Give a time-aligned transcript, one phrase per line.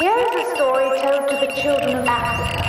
[0.00, 2.68] Where is story told to the children of Africa?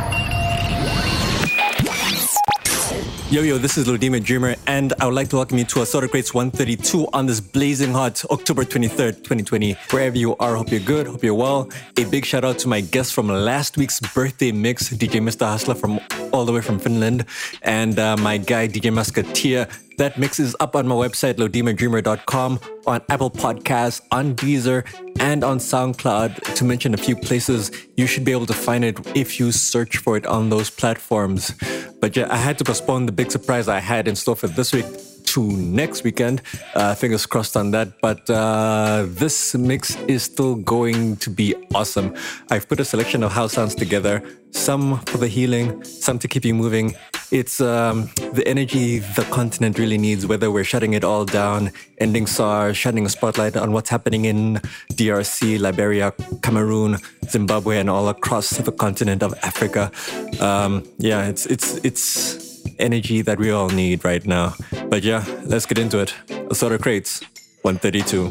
[3.29, 6.09] Yo, yo, this is Lodima Dreamer, and I would like to welcome you to Assorted
[6.09, 9.73] Crates 132 on this blazing hot October 23rd, 2020.
[9.91, 11.69] Wherever you are, hope you're good, hope you're well.
[11.97, 15.45] A big shout out to my guest from last week's birthday mix, DJ Mr.
[15.45, 15.99] Hustler from
[16.31, 17.25] all the way from Finland,
[17.61, 19.67] and uh, my guy, DJ Musketeer.
[19.99, 24.85] That mix is up on my website, lodimadreamer.com, on Apple Podcasts, on Deezer,
[25.19, 27.69] and on SoundCloud, to mention a few places.
[27.97, 31.53] You should be able to find it if you search for it on those platforms.
[31.99, 34.71] But yeah, I had to postpone the big surprise I had in store for this
[34.71, 34.85] week
[35.33, 36.43] to next weekend.
[36.75, 37.99] Uh, fingers crossed on that.
[37.99, 42.15] But uh, this mix is still going to be awesome.
[42.49, 46.45] I've put a selection of house sounds together, some for the healing, some to keep
[46.45, 46.95] you moving.
[47.31, 52.25] It's um, the energy the continent really needs, whether we're shutting it all down, ending
[52.25, 54.55] SARS, shining a spotlight on what's happening in
[54.93, 56.11] DRC, Liberia,
[56.41, 59.91] Cameroon, Zimbabwe, and all across the continent of Africa.
[60.39, 64.55] Um, yeah, it's it's it's energy that we all need right now.
[64.87, 66.15] But yeah, let's get into it.
[66.49, 67.21] Assorted Crates
[67.61, 68.29] 132.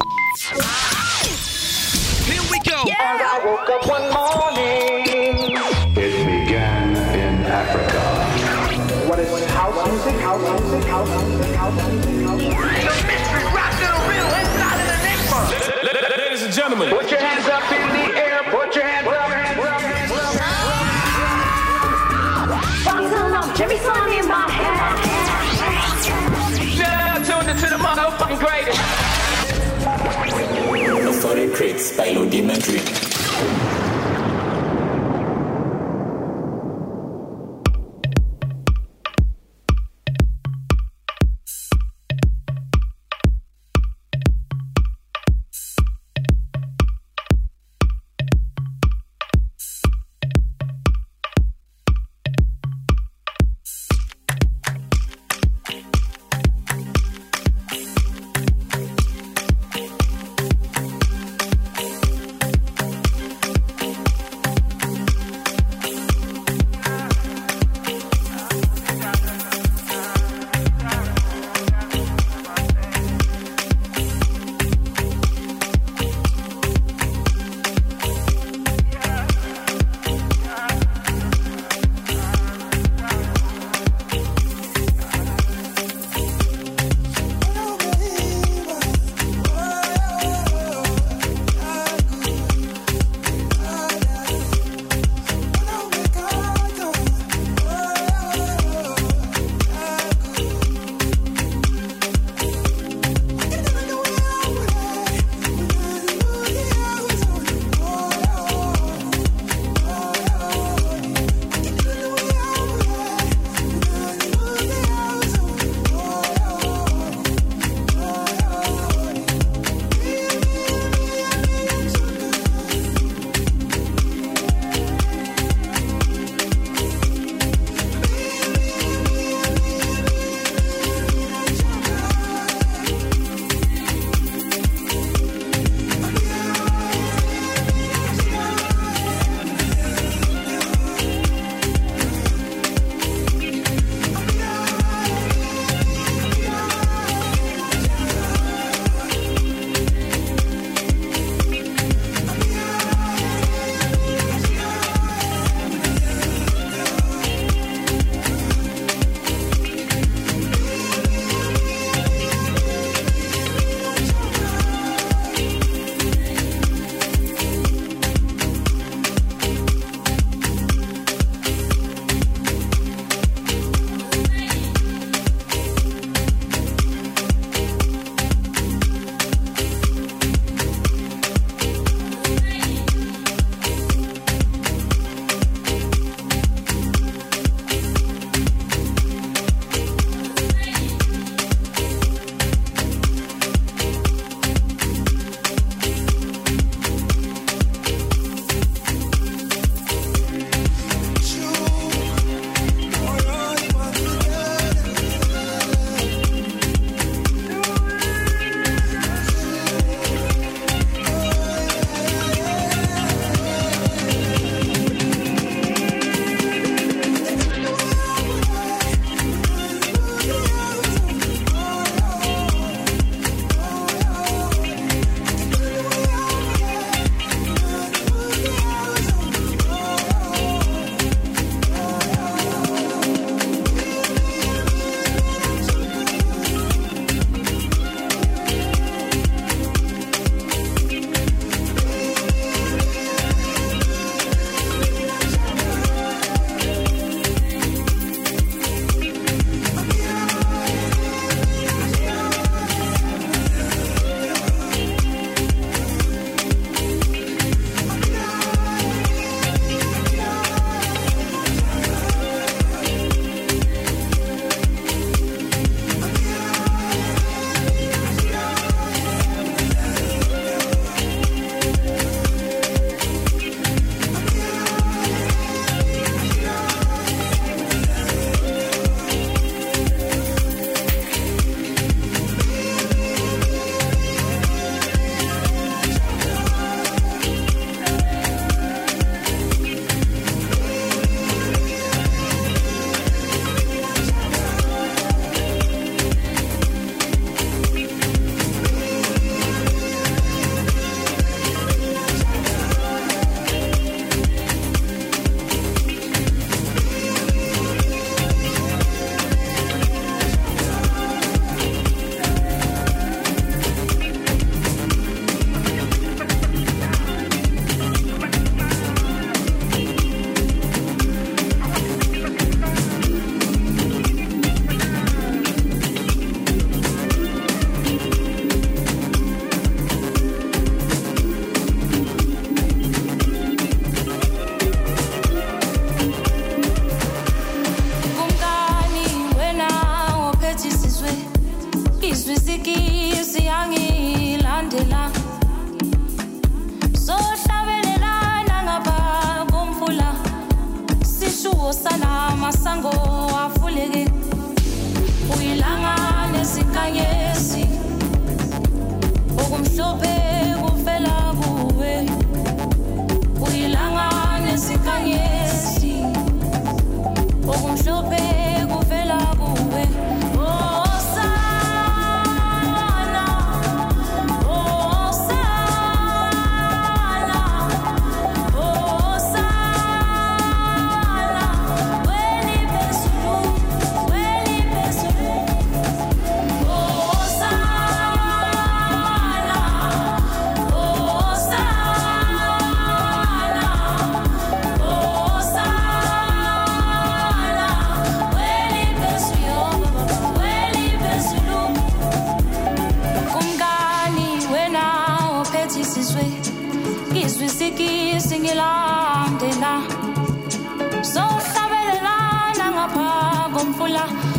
[16.68, 18.42] Gentlemen, Put your hands up in the air.
[18.50, 19.16] Put your hands up.
[23.56, 24.98] Jimmy Song in my head.
[26.78, 28.80] Now tuned into the motherfucking greatest.
[31.08, 32.78] Assorted Crates by Lodimetry.
[32.78, 33.77] Thank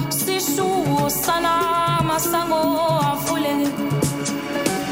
[0.10, 1.51] sishuo sana
[2.07, 2.62] masango
[3.12, 3.68] avuleke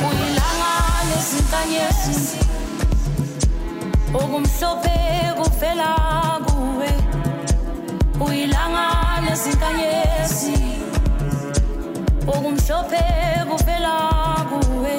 [0.07, 0.71] uyilanga
[1.09, 2.37] nezinkanyezi
[4.13, 4.97] okumhlophe
[5.37, 5.89] kuvela
[6.47, 6.89] kuwe.
[8.25, 8.85] Uyilanga
[9.25, 10.55] nezinkanyezi
[12.27, 13.03] okumhlophe
[13.49, 13.95] kuvela
[14.49, 14.95] kuwe.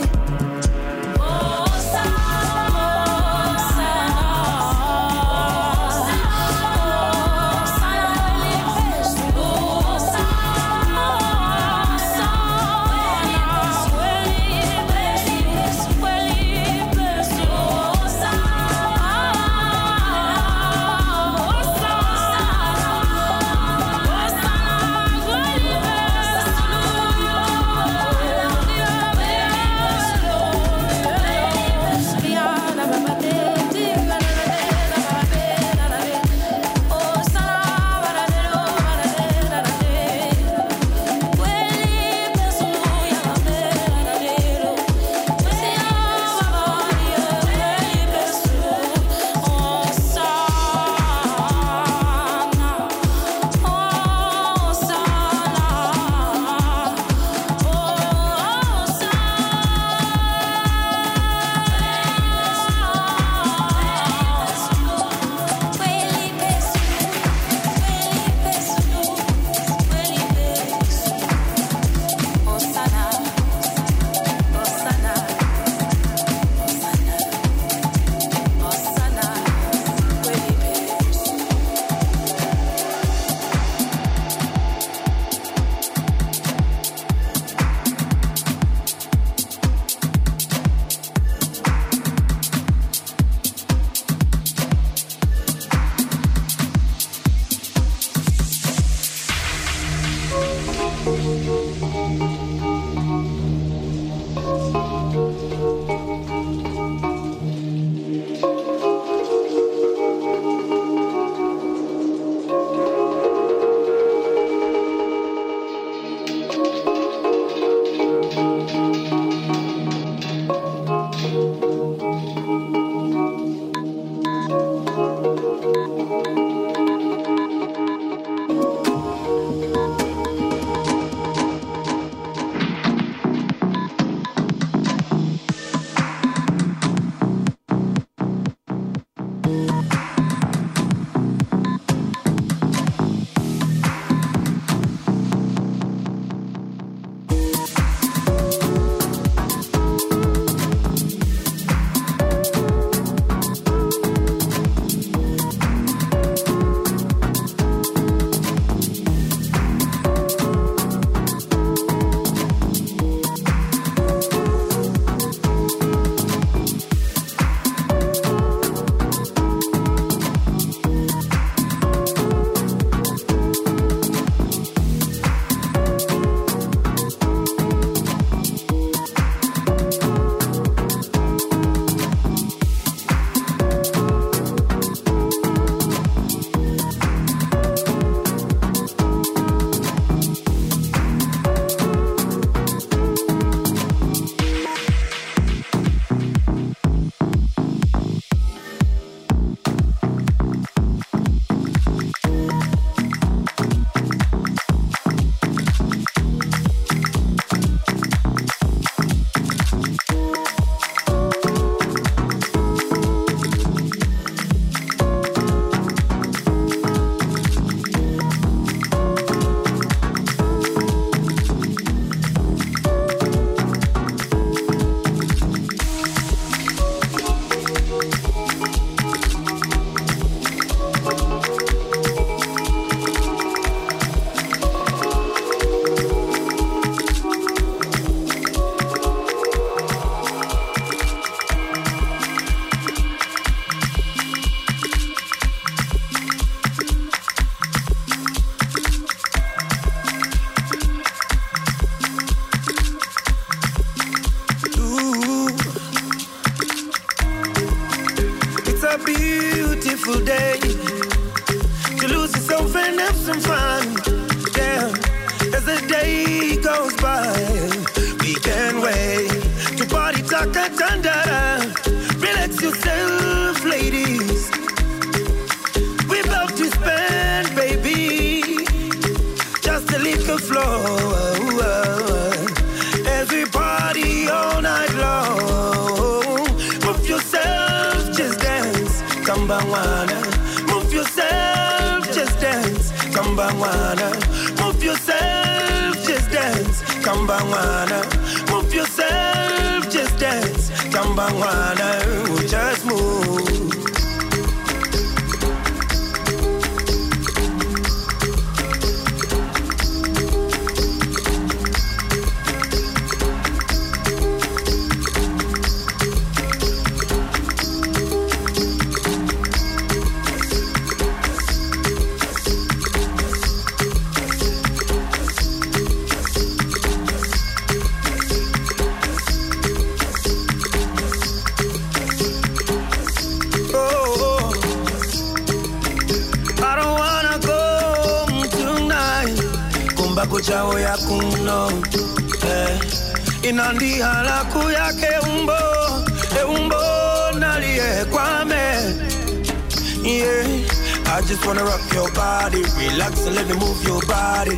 [351.48, 352.62] wanna rock your body.
[352.76, 354.56] Relax and let me move your body.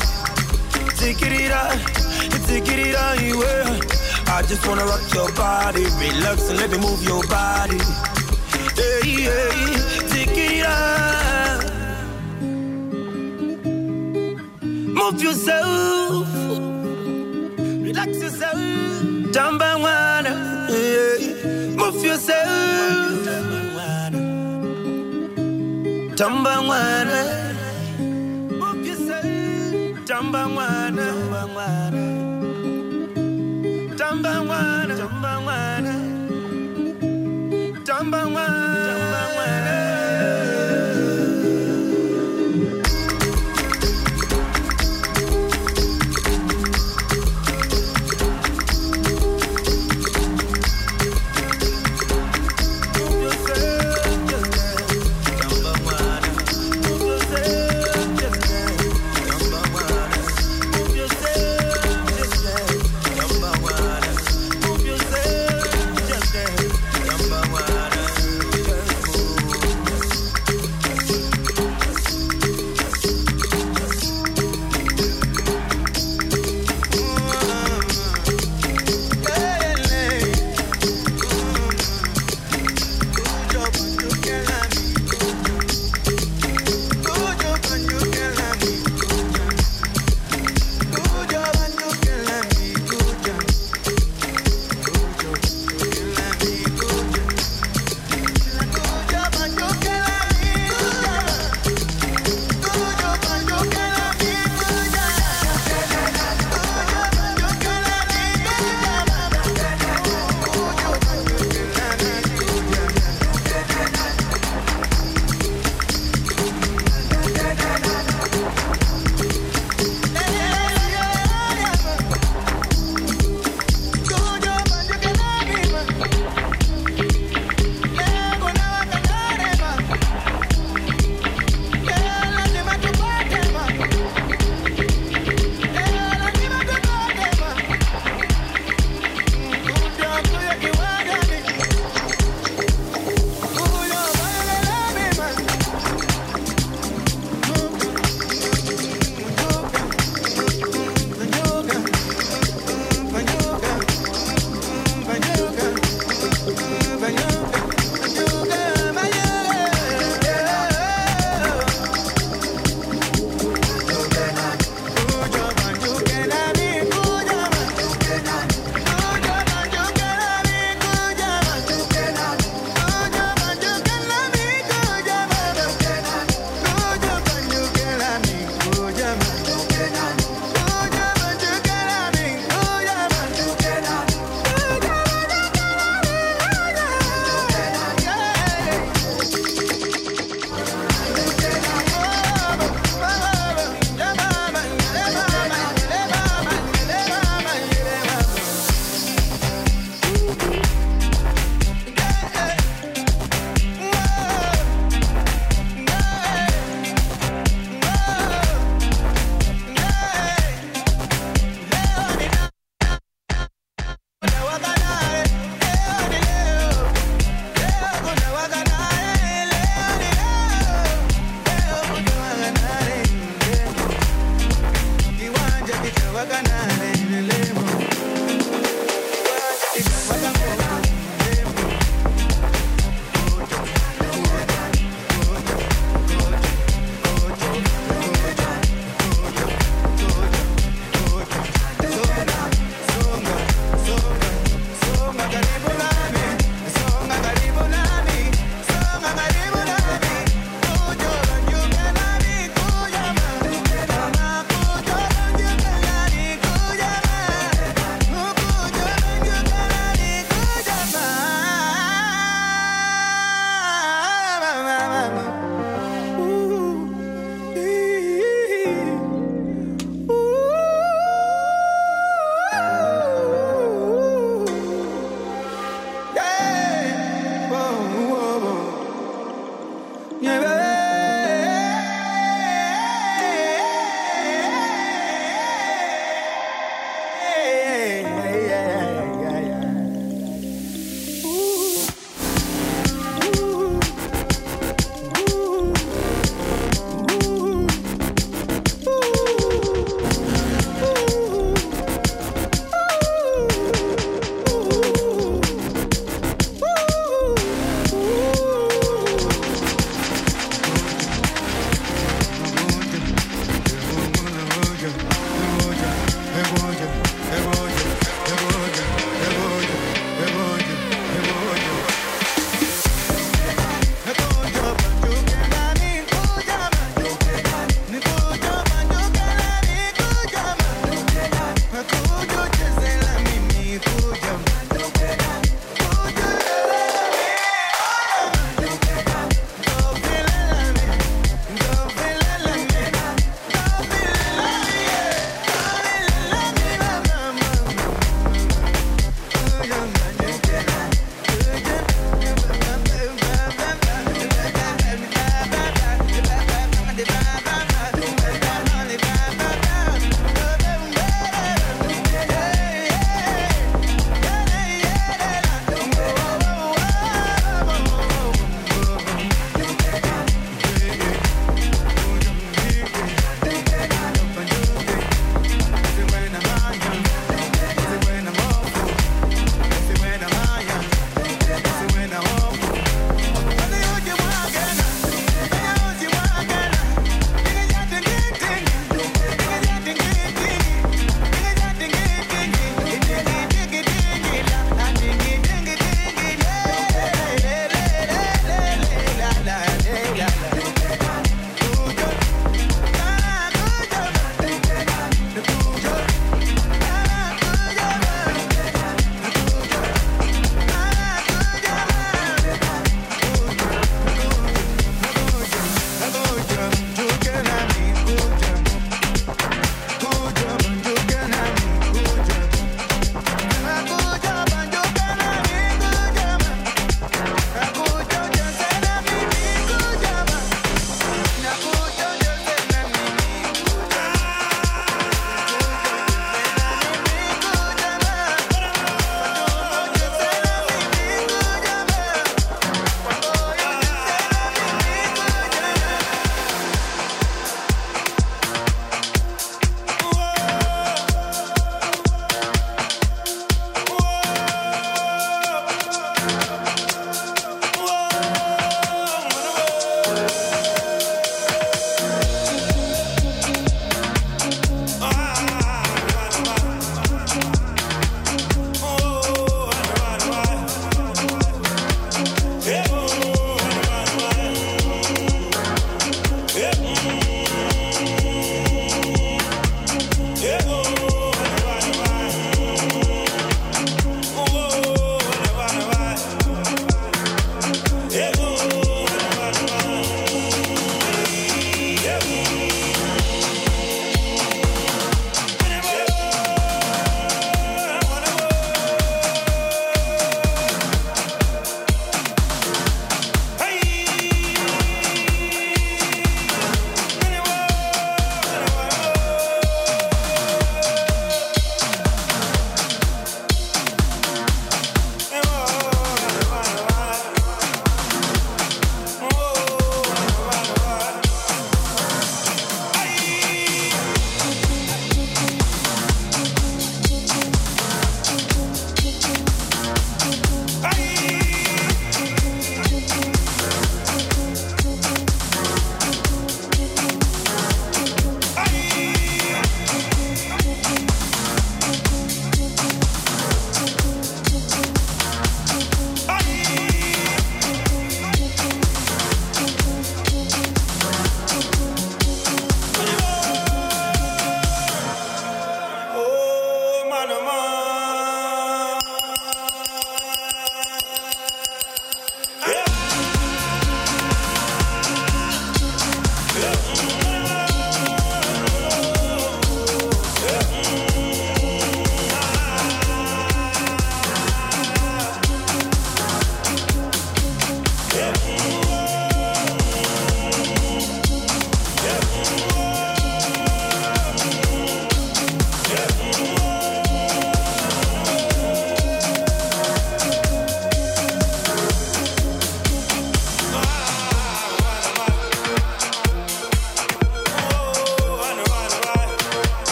[0.99, 1.79] Take it it out,
[2.49, 4.35] take it out, yeah.
[4.35, 5.85] I just wanna rock your body.
[5.85, 7.79] Relax and let me move your body.
[8.75, 11.63] Hey, hey, take it out.
[14.99, 16.27] Move yourself.
[17.87, 18.59] Relax yourself.
[19.33, 20.35] Jump and wanna.
[20.71, 21.77] Yeah.
[21.77, 23.00] Move yourself.
[26.21, 27.21] Tamba ngwana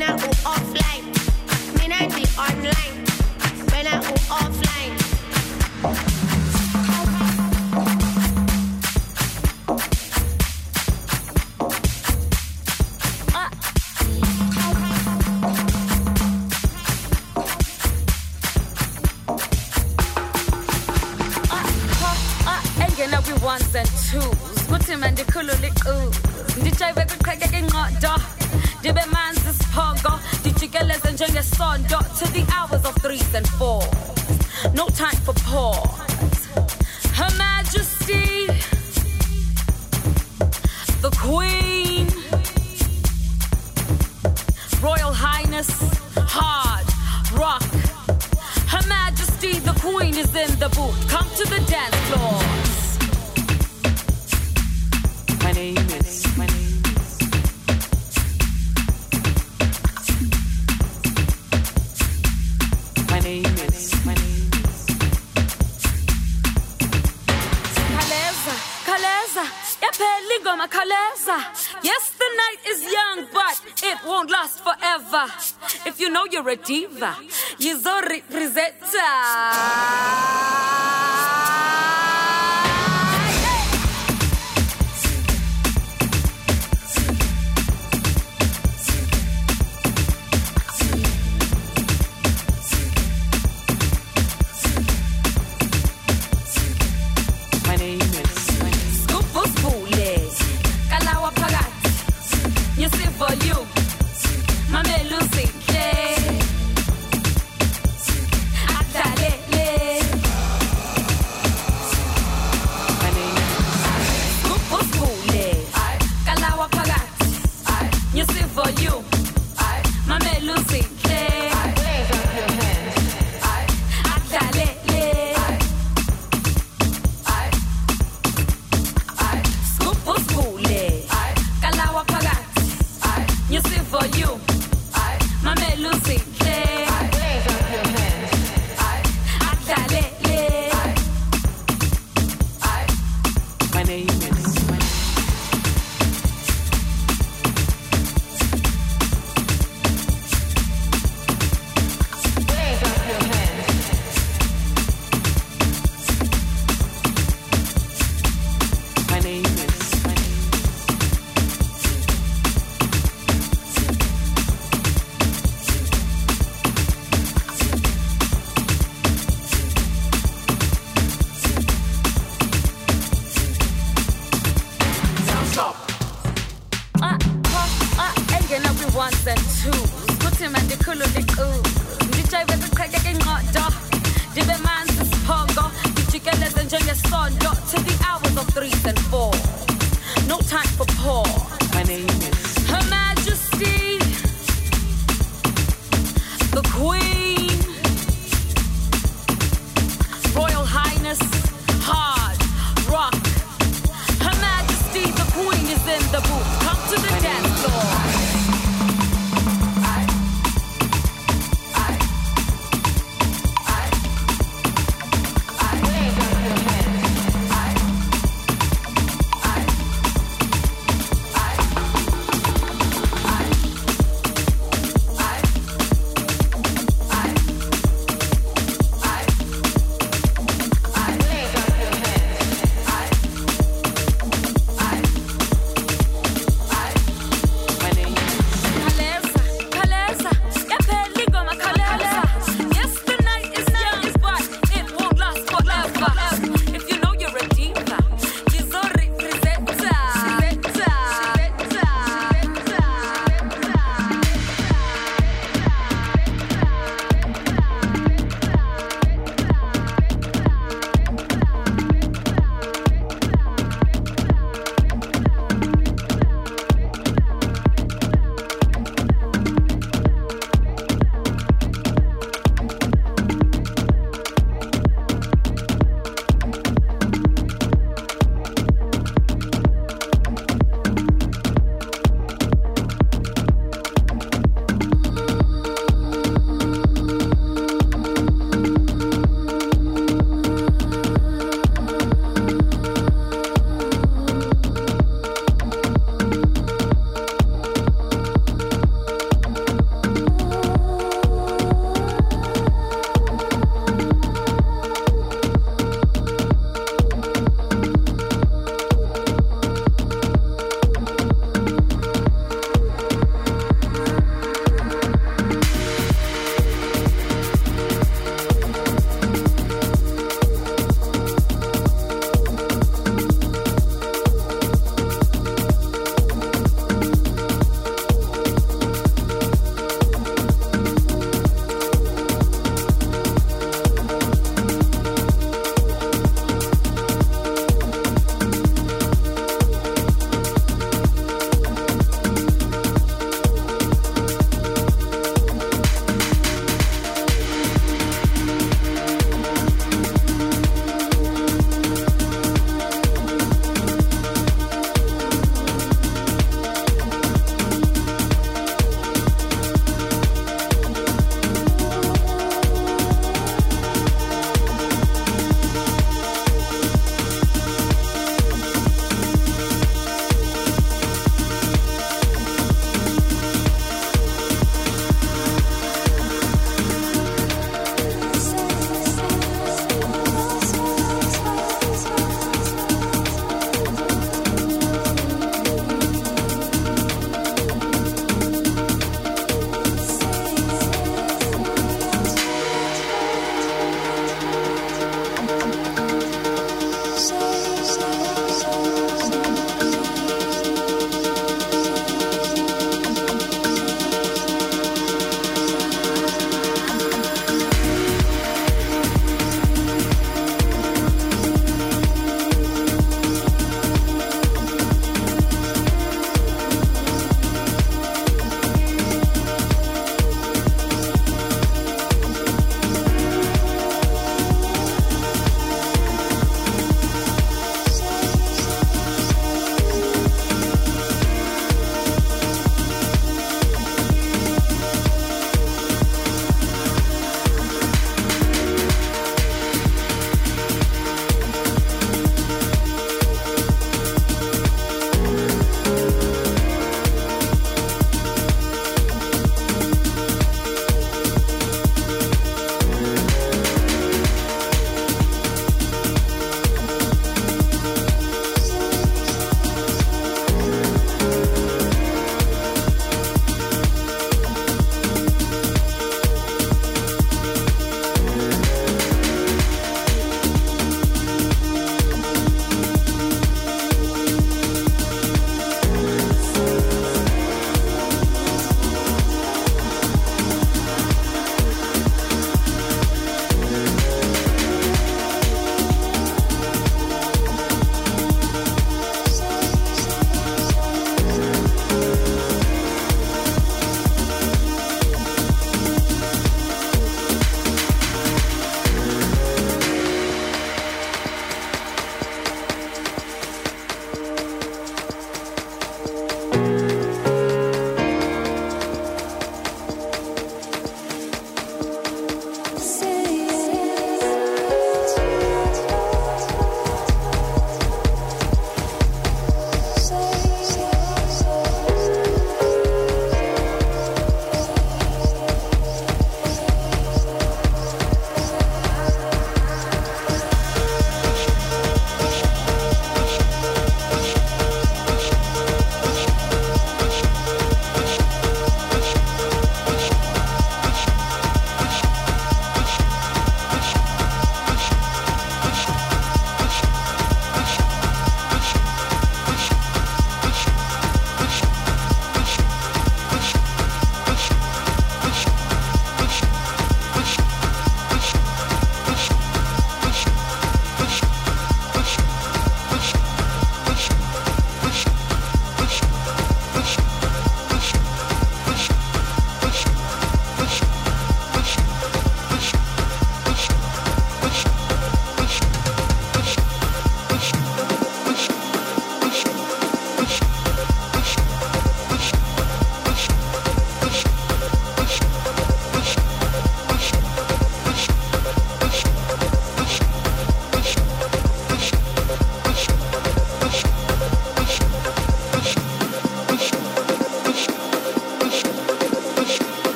[0.00, 1.04] When I er go offline,
[1.78, 3.04] me not er be online.
[3.70, 6.19] When I er go offline.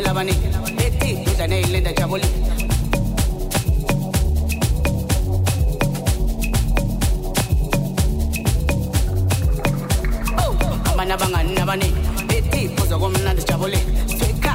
[0.00, 0.32] che lavani,
[0.76, 2.48] e ti tu da nelle da cavoli.
[11.10, 11.92] Nabangani nabani,
[12.26, 14.54] beti pozo gomna da cavoli, sweka,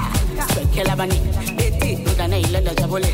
[0.53, 1.19] sweke lavani,
[1.53, 3.13] beti da nelle da cavoli.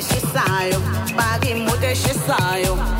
[0.00, 0.80] și saiu,
[1.14, 2.99] baghi mute și saiu.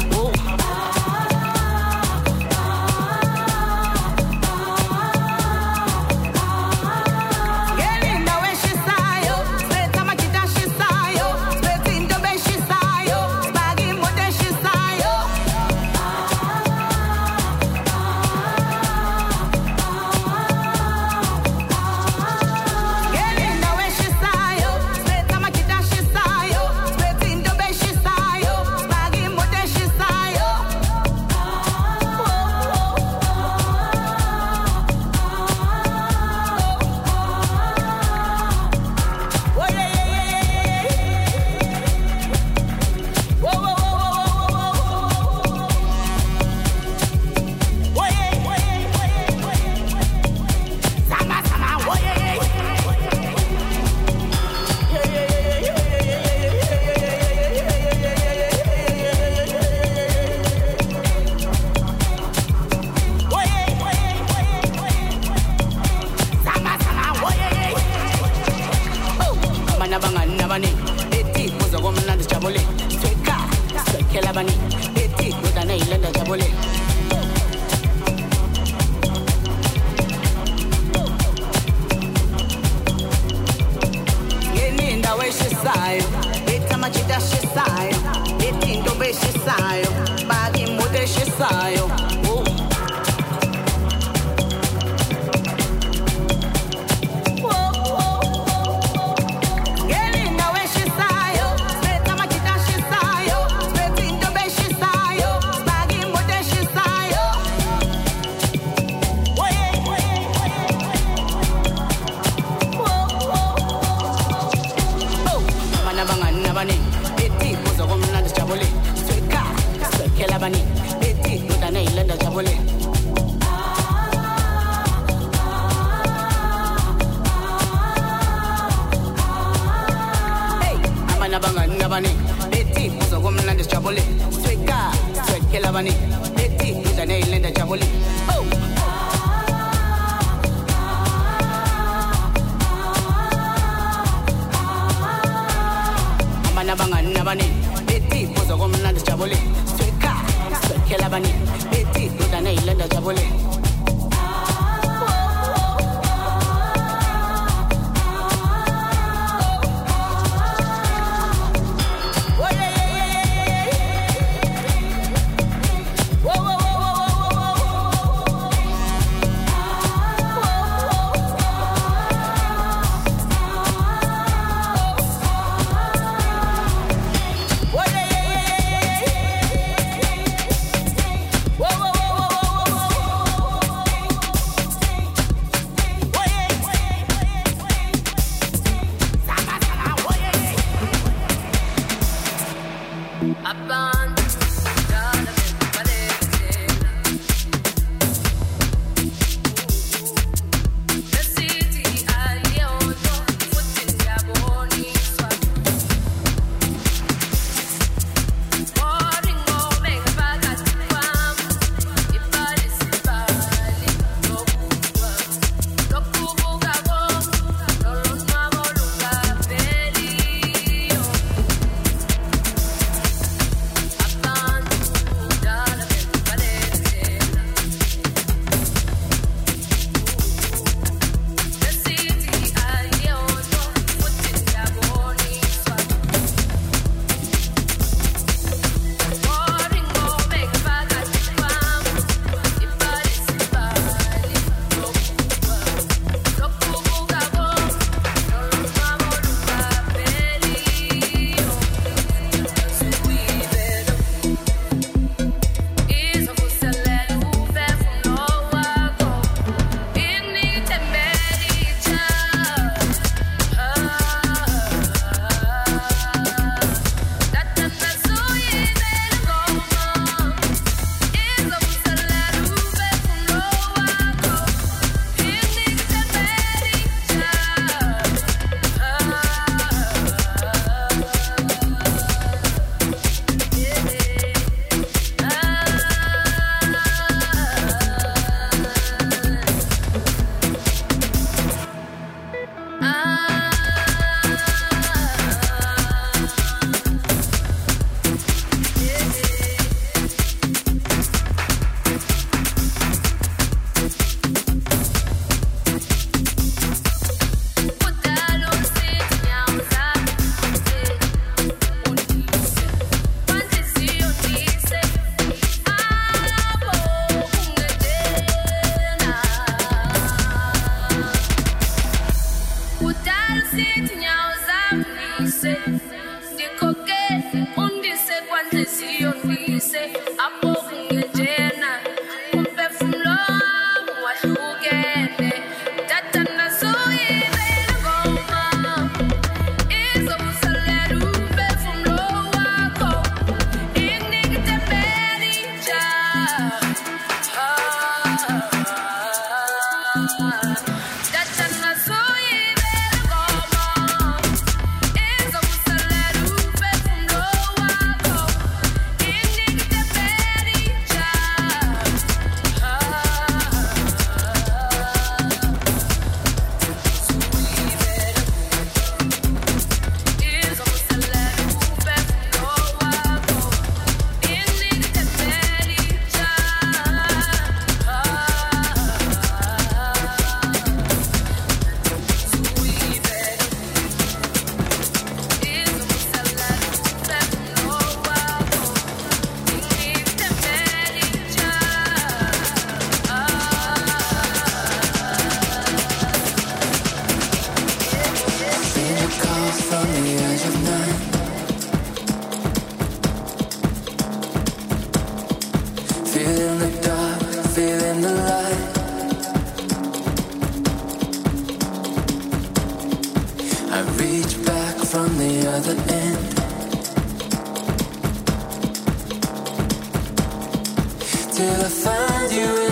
[421.80, 422.69] find you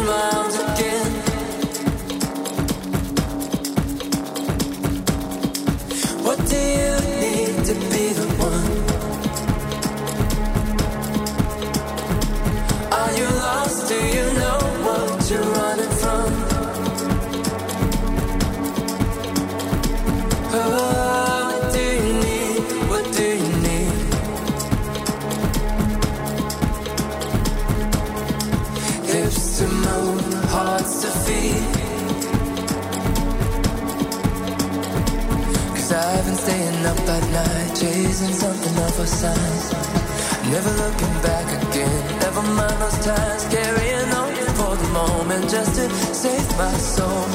[38.19, 40.51] chasing something of a sign.
[40.51, 42.19] Never looking back again.
[42.21, 43.45] Never mind those times.
[43.47, 47.27] Carrying on for the moment just to save my soul.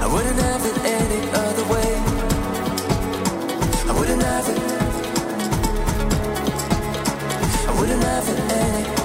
[0.00, 1.92] I wouldn't have it any other way.
[3.88, 4.60] I wouldn't have it.
[7.68, 8.99] I wouldn't have it any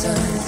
[0.00, 0.46] signs.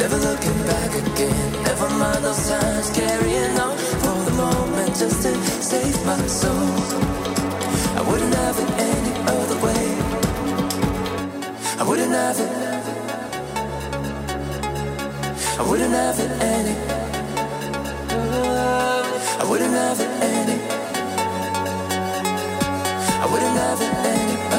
[0.00, 1.52] Never looking back again.
[1.68, 2.88] Never mind those signs.
[2.96, 5.32] Carrying on for the moment just to
[5.70, 6.70] save my soul.
[7.98, 9.84] I wouldn't have it any other way.
[11.80, 12.52] I wouldn't have it.
[15.60, 16.76] I wouldn't have it any.
[19.42, 20.58] I wouldn't have it any.
[23.22, 24.53] I wouldn't have it any.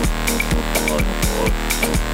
[0.00, 2.07] Oh, oh, oh, oh.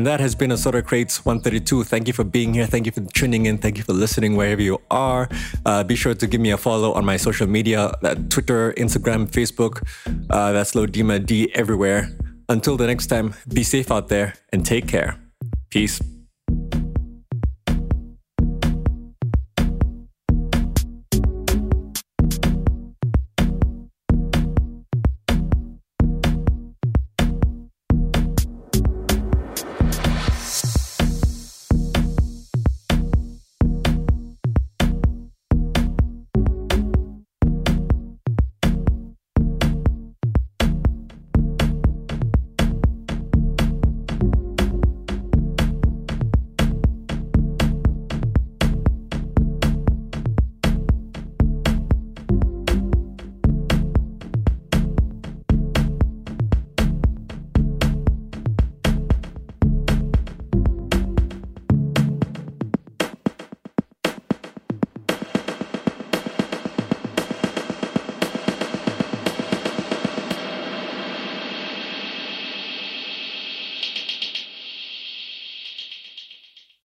[0.00, 1.84] And that has been a Soda Crates 132.
[1.84, 2.64] Thank you for being here.
[2.64, 3.58] Thank you for tuning in.
[3.58, 5.28] Thank you for listening wherever you are.
[5.66, 9.28] Uh, be sure to give me a follow on my social media uh, Twitter, Instagram,
[9.28, 9.82] Facebook.
[10.30, 12.08] Uh, that's Lodima D everywhere.
[12.48, 15.18] Until the next time, be safe out there and take care.
[15.68, 16.00] Peace.